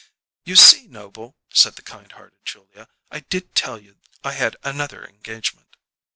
[0.45, 5.05] "You see, Noble," said the kind hearted Julia, "I did tell you I had another
[5.05, 5.77] engagement."